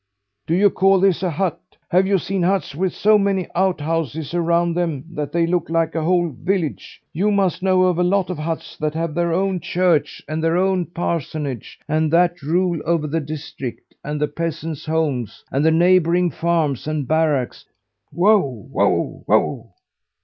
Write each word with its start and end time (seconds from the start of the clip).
Do 0.47 0.55
you 0.55 0.71
call 0.71 0.99
this 0.99 1.21
a 1.21 1.29
hut? 1.29 1.59
Have 1.91 2.07
you 2.07 2.17
seen 2.17 2.41
huts 2.41 2.73
with 2.73 2.91
so 2.91 3.19
many 3.19 3.47
outhouses 3.53 4.33
around 4.33 4.73
them 4.73 5.05
that 5.13 5.31
they 5.31 5.45
look 5.45 5.69
like 5.69 5.93
a 5.93 6.01
whole 6.03 6.29
village? 6.29 7.03
You 7.13 7.29
must 7.29 7.61
know 7.61 7.83
of 7.83 7.99
a 7.99 8.03
lot 8.03 8.31
of 8.31 8.39
huts 8.39 8.75
that 8.77 8.95
have 8.95 9.13
their 9.13 9.31
own 9.31 9.59
church 9.59 10.19
and 10.27 10.43
their 10.43 10.57
own 10.57 10.87
parsonage; 10.87 11.79
and 11.87 12.11
that 12.11 12.41
rule 12.41 12.81
over 12.83 13.05
the 13.05 13.21
district 13.21 13.93
and 14.03 14.19
the 14.19 14.27
peasant 14.27 14.83
homes 14.85 15.43
and 15.51 15.63
the 15.63 15.69
neighbouring 15.69 16.31
farms 16.31 16.87
and 16.87 17.07
barracks, 17.07 17.67
wow, 18.11 18.39
wow, 18.39 19.23
wow? 19.27 19.71